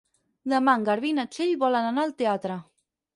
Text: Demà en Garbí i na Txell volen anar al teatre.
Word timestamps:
Demà 0.53 0.73
en 0.79 0.87
Garbí 0.87 1.11
i 1.13 1.15
na 1.17 1.25
Txell 1.35 1.51
volen 1.65 1.91
anar 1.91 2.05
al 2.07 2.15
teatre. 2.23 2.57